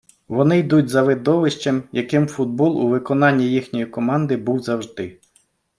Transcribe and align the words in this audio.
Вони 0.27 0.59
йдуть 0.59 0.89
за 0.89 1.03
видовищем, 1.03 1.83
яким 1.91 2.27
футбол 2.27 2.81
у 2.81 2.89
виконанні 2.89 3.47
їхньої 3.49 3.85
команди 3.85 4.37
був 4.37 4.59
завжди. 4.59 5.19